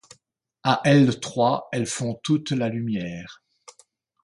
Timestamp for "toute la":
2.23-2.69